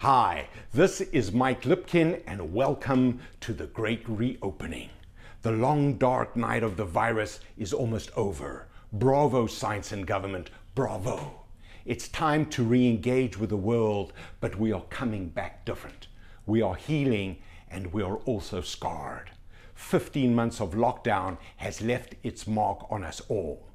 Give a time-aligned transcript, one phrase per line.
[0.00, 4.90] Hi, this is Mike Lipkin, and welcome to the Great Reopening.
[5.42, 8.66] The long, dark night of the virus is almost over.
[8.92, 11.44] Bravo, science and government, bravo.
[11.86, 16.08] It's time to re engage with the world, but we are coming back different.
[16.44, 17.38] We are healing,
[17.70, 19.30] and we are also scarred.
[19.74, 23.68] 15 months of lockdown has left its mark on us all.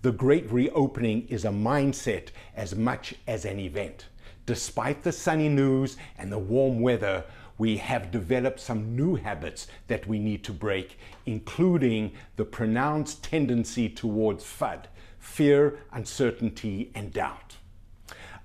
[0.00, 4.06] The Great Reopening is a mindset as much as an event.
[4.48, 7.26] Despite the sunny news and the warm weather,
[7.58, 13.90] we have developed some new habits that we need to break, including the pronounced tendency
[13.90, 14.86] towards FUD
[15.18, 17.58] fear, uncertainty, and doubt.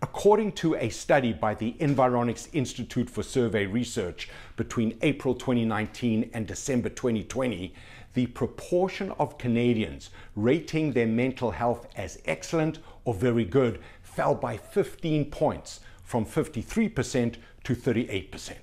[0.02, 4.27] According to a study by the Environics Institute for Survey Research
[4.58, 7.73] between April 2019 and December 2020,
[8.13, 14.58] the proportion of Canadians rating their mental health as excellent or very good fell by
[14.58, 18.53] 15 points from 53% to 38%.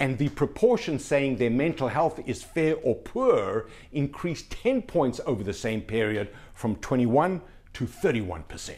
[0.00, 5.44] And the proportion saying their mental health is fair or poor increased 10 points over
[5.44, 7.40] the same period from 21
[7.74, 8.72] to 31%.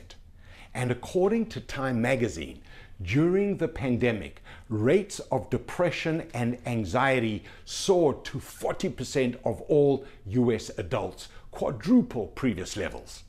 [0.74, 2.60] And according to Time magazine,
[3.00, 11.28] during the pandemic, rates of depression and anxiety soared to 40% of all US adults,
[11.50, 13.24] quadruple previous levels.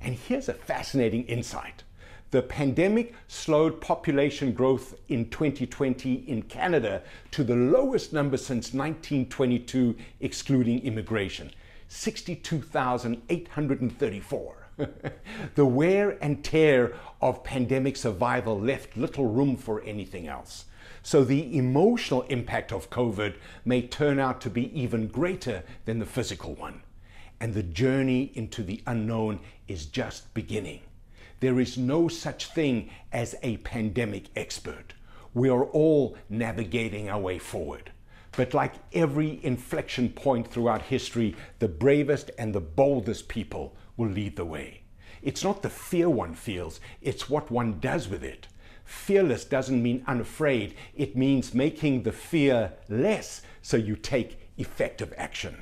[0.00, 1.84] And here's a fascinating insight.
[2.30, 9.96] The pandemic slowed population growth in 2020 in Canada to the lowest number since 1922,
[10.20, 11.52] excluding immigration
[11.88, 14.54] 62,834.
[15.54, 20.66] the wear and tear of pandemic survival left little room for anything else.
[21.02, 26.04] So the emotional impact of COVID may turn out to be even greater than the
[26.04, 26.82] physical one.
[27.40, 30.80] And the journey into the unknown is just beginning.
[31.40, 34.94] There is no such thing as a pandemic expert.
[35.34, 37.92] We are all navigating our way forward.
[38.32, 44.36] But like every inflection point throughout history, the bravest and the boldest people will lead
[44.36, 44.82] the way.
[45.22, 48.46] It's not the fear one feels, it's what one does with it.
[48.84, 55.56] Fearless doesn't mean unafraid, it means making the fear less so you take effective action.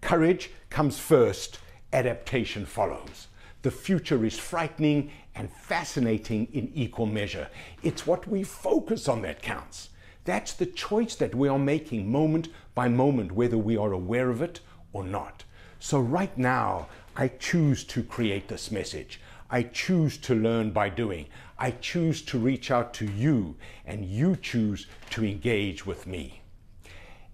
[0.00, 1.58] Courage comes first,
[1.92, 3.28] adaptation follows.
[3.62, 7.48] The future is frightening and fascinating in equal measure.
[7.82, 9.90] It's what we focus on that counts.
[10.24, 14.42] That's the choice that we are making moment by moment, whether we are aware of
[14.42, 14.60] it
[14.92, 15.44] or not.
[15.80, 19.20] So, right now, I choose to create this message.
[19.50, 21.26] I choose to learn by doing.
[21.58, 26.42] I choose to reach out to you, and you choose to engage with me.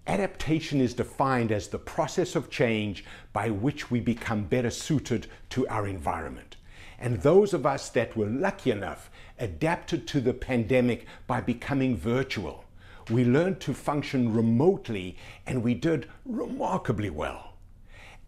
[0.07, 5.67] Adaptation is defined as the process of change by which we become better suited to
[5.67, 6.57] our environment.
[6.99, 12.65] And those of us that were lucky enough adapted to the pandemic by becoming virtual.
[13.09, 15.17] We learned to function remotely
[15.47, 17.54] and we did remarkably well.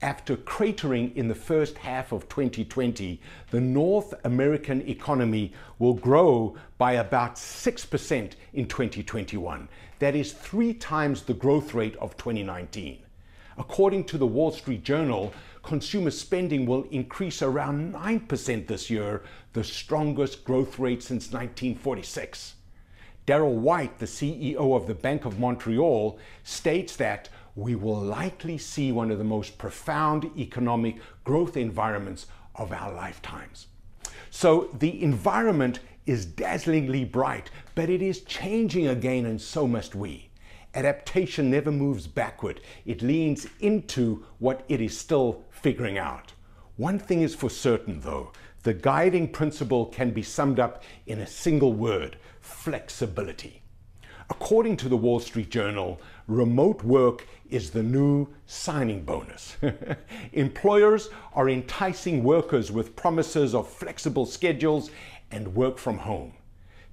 [0.01, 3.19] After cratering in the first half of 2020,
[3.49, 9.67] the North American economy will grow by about 6% in 2021.
[9.97, 12.99] That is three times the growth rate of 2019.
[13.57, 19.63] According to the Wall Street Journal, consumer spending will increase around 9% this year, the
[19.63, 22.53] strongest growth rate since 1946.
[23.25, 28.91] Darryl White, the CEO of the Bank of Montreal, states that we will likely see
[28.91, 33.65] one of the most profound economic growth environments of our lifetimes.
[34.29, 40.29] So the environment is dazzlingly bright, but it is changing again, and so must we.
[40.75, 46.33] Adaptation never moves backward, it leans into what it is still figuring out.
[46.75, 51.27] One thing is for certain, though the guiding principle can be summed up in a
[51.27, 53.63] single word flexibility.
[54.29, 59.55] According to the Wall Street Journal, remote work is the new signing bonus.
[60.33, 64.91] Employers are enticing workers with promises of flexible schedules
[65.31, 66.33] and work from home.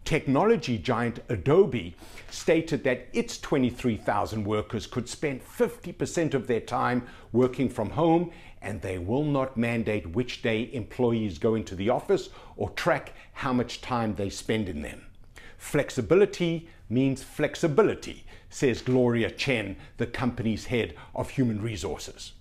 [0.04, 1.96] Technology giant Adobe
[2.30, 8.30] stated that its 23,000 workers could spend 50% of their time working from home
[8.62, 13.52] and they will not mandate which day employees go into the office or track how
[13.52, 15.06] much time they spend in them.
[15.64, 22.34] Flexibility means flexibility, says Gloria Chen, the company's head of human resources.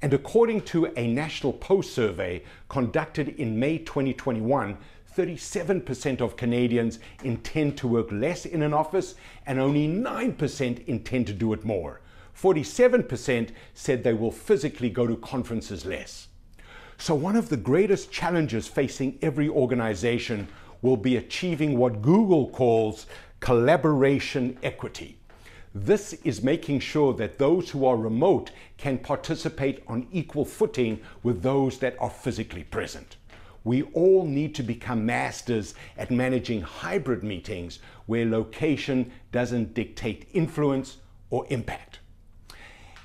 [0.00, 4.78] And according to a National Post survey conducted in May 2021,
[5.14, 9.14] 37% of Canadians intend to work less in an office
[9.44, 12.00] and only 9% intend to do it more.
[12.34, 16.28] 47% said they will physically go to conferences less.
[16.96, 20.48] So, one of the greatest challenges facing every organization
[20.84, 23.06] will be achieving what Google calls
[23.40, 25.16] collaboration equity.
[25.74, 31.40] This is making sure that those who are remote can participate on equal footing with
[31.42, 33.16] those that are physically present.
[33.64, 40.98] We all need to become masters at managing hybrid meetings where location doesn't dictate influence
[41.30, 42.00] or impact.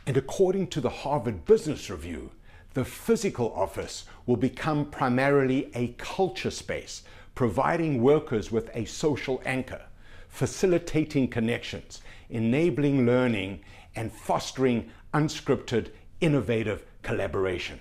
[0.06, 2.32] And according to the Harvard Business Review,
[2.74, 7.04] the physical office will become primarily a culture space,
[7.40, 9.82] providing workers with a social anchor,
[10.28, 13.62] facilitating connections, enabling learning,
[13.96, 15.88] and fostering unscripted,
[16.20, 17.80] innovative collaboration.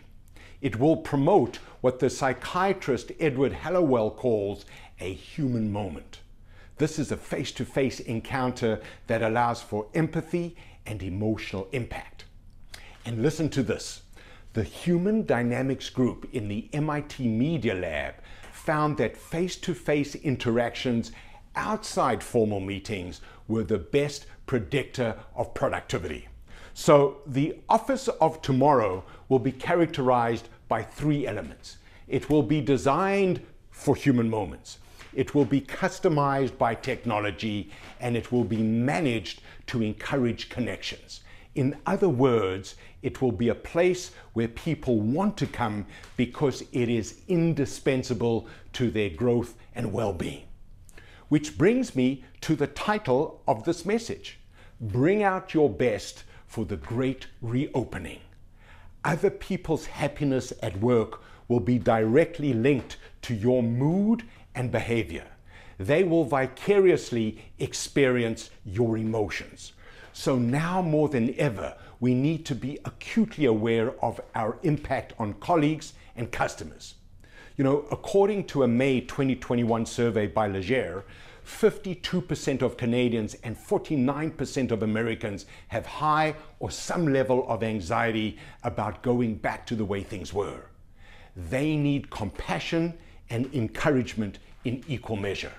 [0.61, 4.65] It will promote what the psychiatrist Edward Hallowell calls
[5.01, 6.21] a human moment.
[6.77, 10.55] This is a face to face encounter that allows for empathy
[10.87, 12.27] and emotional impact.
[13.05, 14.03] And listen to this
[14.53, 18.15] the Human Dynamics Group in the MIT Media Lab
[18.69, 21.11] found that face to face interactions
[21.57, 26.29] outside formal meetings were the best predictor of productivity.
[26.75, 31.79] So, the office of tomorrow will be characterized by three elements.
[32.09, 34.77] It will be designed for human moments.
[35.15, 41.23] It will be customized by technology and it will be managed to encourage connections.
[41.59, 46.89] In other words, it will be a place where people want to come because it
[46.89, 50.45] is indispensable to their growth and well being.
[51.29, 54.39] Which brings me to the title of this message
[54.81, 58.21] Bring Out Your Best for the Great Reopening.
[59.05, 64.23] Other people's happiness at work will be directly linked to your mood
[64.55, 65.27] and behavior.
[65.77, 69.73] They will vicariously experience your emotions.
[70.19, 75.35] So now more than ever, we need to be acutely aware of our impact on
[75.35, 76.97] colleagues and customers.
[77.57, 81.05] You know, according to a May 2021 survey by Leger,
[81.47, 89.05] 52% of Canadians and 49% of Americans have high or some level of anxiety about
[89.05, 90.63] going back to the way things were.
[91.37, 92.99] They need compassion
[93.31, 95.55] and encouragement in equal measure.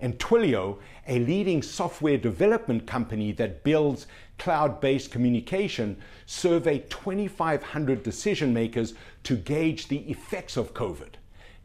[0.00, 4.06] And Twilio, a leading software development company that builds
[4.38, 5.96] cloud based communication,
[6.26, 8.94] surveyed 2,500 decision makers
[9.24, 11.14] to gauge the effects of COVID.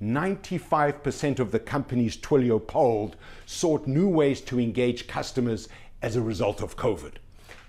[0.02, 3.16] 95% of the companies Twilio polled
[3.46, 5.68] sought new ways to engage customers
[6.02, 7.14] as a result of COVID.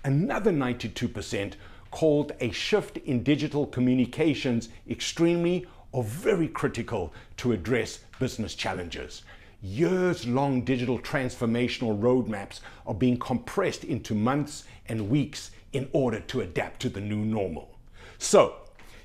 [0.03, 1.53] Another 92%
[1.91, 9.23] called a shift in digital communications extremely or very critical to address business challenges.
[9.61, 16.39] Years long digital transformational roadmaps are being compressed into months and weeks in order to
[16.39, 17.77] adapt to the new normal.
[18.17, 18.55] So,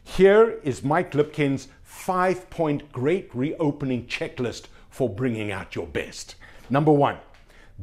[0.04, 6.36] here is Mike Lipkin's five point great reopening checklist for bringing out your best.
[6.70, 7.18] Number one,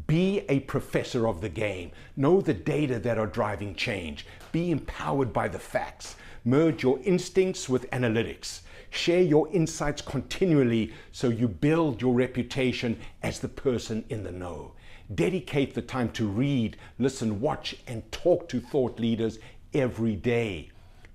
[0.07, 1.91] be a professor of the game.
[2.15, 4.25] Know the data that are driving change.
[4.53, 6.15] Be empowered by the facts.
[6.45, 8.61] Merge your instincts with analytics.
[8.91, 14.73] Share your insights continually so you build your reputation as the person in the know.
[15.15, 19.39] Dedicate the time to read, listen, watch, and talk to thought leaders
[19.73, 20.69] every day.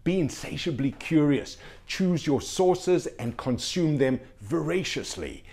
[0.05, 1.59] Be insatiably curious.
[1.87, 5.45] Choose your sources and consume them voraciously.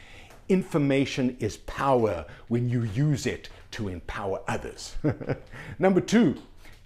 [0.48, 4.96] Information is power when you use it to empower others.
[5.80, 6.38] Number two,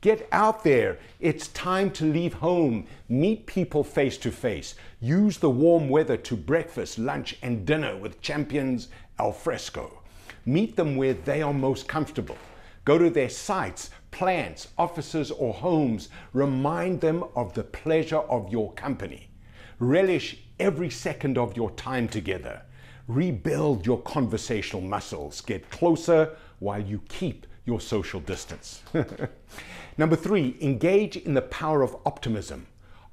[0.07, 0.97] get out there.
[1.19, 2.87] It's time to leave home.
[3.09, 4.75] Meet people face to face.
[5.01, 8.87] Use the warm weather to breakfast, lunch, and dinner with champions
[9.19, 10.01] al fresco.
[10.45, 12.37] Meet them where they are most comfortable.
[12.85, 16.07] Go to their sites, plants, offices, or homes.
[16.31, 19.27] Remind them of the pleasure of your company.
[19.77, 22.61] Relish every second of your time together.
[23.09, 25.41] Rebuild your conversational muscles.
[25.41, 28.83] Get closer while you keep your social distance.
[29.99, 32.67] Number three, engage in the power of optimism.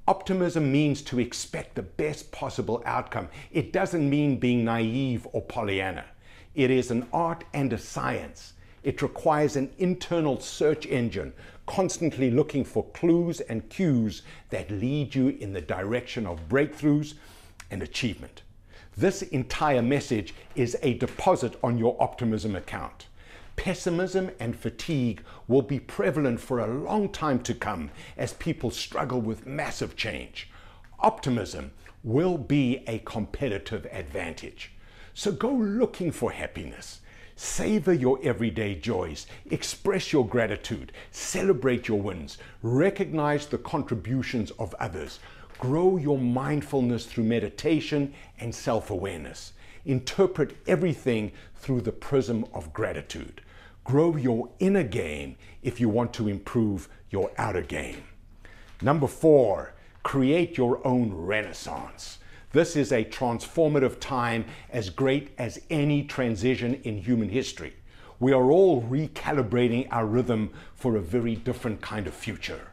[0.07, 3.27] Optimism means to expect the best possible outcome.
[3.51, 6.05] It doesn't mean being naive or Pollyanna.
[6.53, 8.53] It is an art and a science.
[8.83, 11.33] It requires an internal search engine,
[11.65, 17.15] constantly looking for clues and cues that lead you in the direction of breakthroughs
[17.71, 18.43] and achievement.
[18.95, 23.07] This entire message is a deposit on your optimism account.
[23.55, 29.21] Pessimism and fatigue will be prevalent for a long time to come as people struggle
[29.21, 30.49] with massive change.
[30.99, 31.71] Optimism
[32.03, 34.71] will be a competitive advantage.
[35.13, 36.99] So go looking for happiness.
[37.37, 45.19] Savor your everyday joys, express your gratitude, celebrate your wins, recognize the contributions of others,
[45.57, 49.53] grow your mindfulness through meditation and self awareness.
[49.85, 53.41] Interpret everything through the prism of gratitude.
[53.85, 58.03] Grow your inner game if you want to improve your outer game.
[58.81, 62.17] Number four, create your own renaissance.
[62.51, 67.75] This is a transformative time as great as any transition in human history.
[68.19, 72.71] We are all recalibrating our rhythm for a very different kind of future.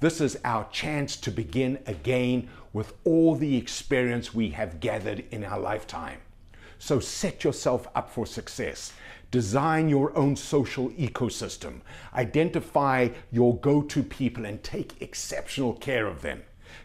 [0.00, 5.42] This is our chance to begin again with all the experience we have gathered in
[5.42, 6.18] our lifetime.
[6.78, 8.92] So set yourself up for success.
[9.30, 11.82] Design your own social ecosystem.
[12.14, 16.42] Identify your go to people and take exceptional care of them.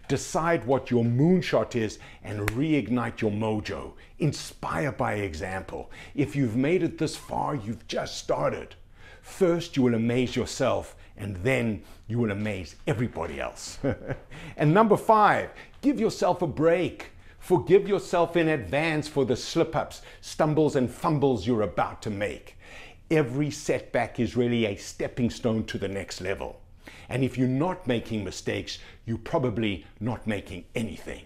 [0.08, 3.94] Decide what your moonshot is and reignite your mojo.
[4.20, 5.92] Inspire by example.
[6.14, 8.75] If you've made it this far, you've just started.
[9.22, 13.80] First, you will amaze yourself, and then you will amaze everybody else.
[14.58, 15.50] and number five,
[15.82, 17.12] give yourself a break.
[17.46, 22.58] Forgive yourself in advance for the slip ups, stumbles, and fumbles you're about to make.
[23.12, 26.60] Every setback is really a stepping stone to the next level.
[27.08, 31.22] And if you're not making mistakes, you're probably not making anything.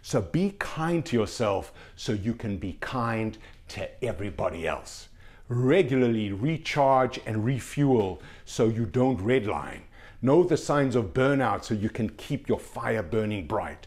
[0.00, 3.36] So be kind to yourself so you can be kind
[3.68, 5.08] to everybody else.
[5.50, 9.82] Regularly recharge and refuel so you don't redline.
[10.22, 13.86] Know the signs of burnout so you can keep your fire burning bright.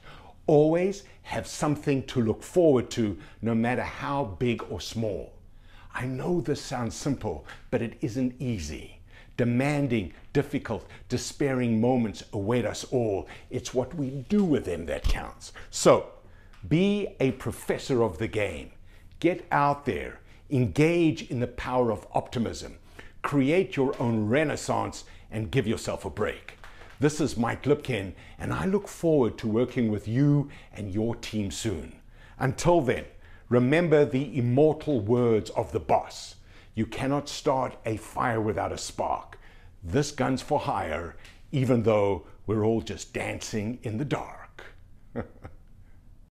[0.52, 5.32] Always have something to look forward to, no matter how big or small.
[5.96, 9.00] I know this sounds simple, but it isn't easy.
[9.38, 13.30] Demanding, difficult, despairing moments await us all.
[13.50, 15.54] It's what we do with them that counts.
[15.70, 16.08] So,
[16.68, 18.72] be a professor of the game.
[19.22, 22.78] Get out there, engage in the power of optimism,
[23.22, 26.58] create your own renaissance, and give yourself a break.
[27.02, 31.50] This is Mike Lipkin, and I look forward to working with you and your team
[31.50, 32.00] soon.
[32.38, 33.06] Until then,
[33.50, 36.36] remember the immortal words of the boss.
[36.76, 39.40] You cannot start a fire without a spark.
[39.84, 41.18] This gun's for hire,
[41.52, 44.41] even though we're all just dancing in the dark.